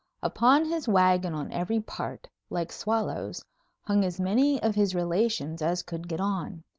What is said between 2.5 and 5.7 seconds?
swallows, hung as many of his relations